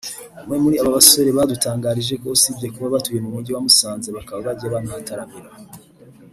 umwe 0.41 0.57
muri 0.63 0.75
aba 0.81 0.91
basore 0.97 1.29
yadutangarije 1.37 2.13
ko 2.21 2.27
usibye 2.35 2.67
kuba 2.73 2.93
batuye 2.95 3.19
mu 3.23 3.29
mujyi 3.35 3.51
wa 3.53 3.63
Musanze 3.65 4.09
bakaba 4.17 4.39
bajya 4.47 4.73
banahataramira 4.73 5.49